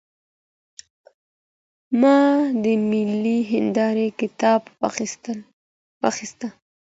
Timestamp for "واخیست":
6.03-6.41